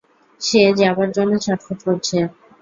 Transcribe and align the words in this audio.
সে 0.41 0.61
যাবার 0.79 1.09
জন্য 1.11 1.33
ছটফট 1.39 1.79
করছে। 1.87 2.17